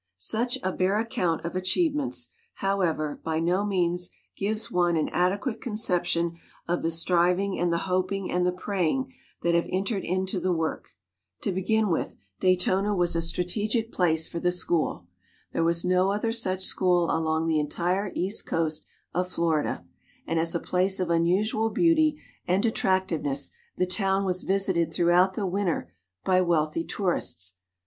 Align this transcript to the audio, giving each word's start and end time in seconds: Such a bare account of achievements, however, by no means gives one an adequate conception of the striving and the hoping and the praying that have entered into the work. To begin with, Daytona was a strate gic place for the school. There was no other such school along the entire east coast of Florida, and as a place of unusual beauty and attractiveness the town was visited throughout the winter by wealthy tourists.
Such 0.17 0.57
a 0.63 0.71
bare 0.71 0.97
account 0.97 1.45
of 1.45 1.55
achievements, 1.55 2.29
however, 2.55 3.21
by 3.23 3.39
no 3.39 3.63
means 3.63 4.09
gives 4.35 4.71
one 4.71 4.97
an 4.97 5.09
adequate 5.09 5.61
conception 5.61 6.39
of 6.67 6.81
the 6.81 6.89
striving 6.89 7.59
and 7.59 7.71
the 7.71 7.85
hoping 7.85 8.31
and 8.31 8.43
the 8.43 8.51
praying 8.51 9.13
that 9.43 9.53
have 9.53 9.67
entered 9.69 10.03
into 10.03 10.39
the 10.39 10.51
work. 10.51 10.87
To 11.41 11.51
begin 11.51 11.89
with, 11.91 12.17
Daytona 12.39 12.95
was 12.95 13.15
a 13.15 13.21
strate 13.21 13.49
gic 13.69 13.91
place 13.91 14.27
for 14.27 14.39
the 14.39 14.51
school. 14.51 15.05
There 15.53 15.63
was 15.63 15.85
no 15.85 16.11
other 16.11 16.31
such 16.31 16.63
school 16.65 17.15
along 17.15 17.45
the 17.45 17.59
entire 17.59 18.11
east 18.15 18.47
coast 18.47 18.87
of 19.13 19.29
Florida, 19.29 19.85
and 20.25 20.39
as 20.39 20.55
a 20.55 20.59
place 20.59 20.99
of 20.99 21.11
unusual 21.11 21.69
beauty 21.69 22.19
and 22.47 22.65
attractiveness 22.65 23.51
the 23.77 23.85
town 23.85 24.25
was 24.25 24.41
visited 24.41 24.91
throughout 24.91 25.35
the 25.35 25.45
winter 25.45 25.93
by 26.25 26.41
wealthy 26.41 26.83
tourists. 26.83 27.53